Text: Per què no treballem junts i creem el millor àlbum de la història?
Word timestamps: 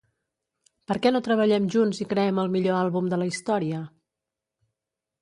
Per 0.91 0.97
què 1.03 1.11
no 1.15 1.21
treballem 1.27 1.69
junts 1.77 2.01
i 2.05 2.09
creem 2.15 2.41
el 2.47 2.51
millor 2.57 2.81
àlbum 2.81 3.13
de 3.15 3.23
la 3.23 3.31
història? 3.35 3.87